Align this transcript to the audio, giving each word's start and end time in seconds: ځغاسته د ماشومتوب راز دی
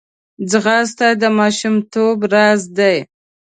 ځغاسته 0.51 1.07
د 1.21 1.23
ماشومتوب 1.39 2.17
راز 2.33 2.61
دی 2.77 2.97